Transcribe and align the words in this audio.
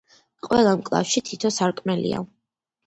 ყველა 0.47 0.71
მკლავში 0.79 1.25
თითო 1.31 1.55
სარკმელია. 1.59 2.25